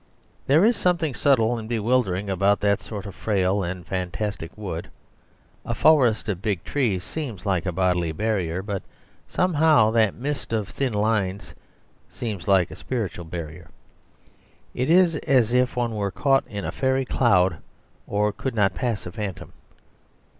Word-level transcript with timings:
There 0.47 0.65
is 0.65 0.75
something 0.77 1.13
subtle 1.13 1.59
and 1.59 1.69
bewildering 1.69 2.27
about 2.27 2.59
that 2.61 2.81
sort 2.81 3.05
of 3.05 3.13
frail 3.13 3.61
and 3.61 3.85
fantastic 3.85 4.49
wood. 4.57 4.89
A 5.63 5.75
forest 5.75 6.27
of 6.27 6.41
big 6.41 6.63
trees 6.63 7.03
seems 7.03 7.45
like 7.45 7.67
a 7.67 7.71
bodily 7.71 8.11
barrier; 8.11 8.63
but 8.63 8.81
somehow 9.27 9.91
that 9.91 10.15
mist 10.15 10.53
of 10.53 10.69
thin 10.69 10.93
lines 10.95 11.53
seems 12.09 12.47
like 12.47 12.71
a 12.71 12.75
spiritual 12.75 13.25
barrier. 13.25 13.69
It 14.73 14.89
is 14.89 15.17
as 15.17 15.53
if 15.53 15.75
one 15.75 15.93
were 15.93 16.09
caught 16.09 16.47
in 16.47 16.65
a 16.65 16.71
fairy 16.71 17.05
cloud 17.05 17.57
or 18.07 18.31
could 18.31 18.55
not 18.55 18.73
pass 18.73 19.05
a 19.05 19.11
phantom. 19.11 19.53